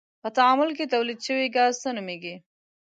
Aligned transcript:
په 0.21 0.29
تعامل 0.37 0.69
کې 0.77 0.91
تولید 0.93 1.19
شوی 1.27 1.47
ګاز 1.55 1.73
څه 1.83 1.89
نومیږي؟ 1.97 2.35